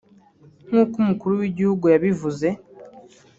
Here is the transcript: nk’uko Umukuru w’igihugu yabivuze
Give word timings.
nk’uko 0.67 0.93
Umukuru 1.03 1.33
w’igihugu 1.41 1.85
yabivuze 1.93 2.47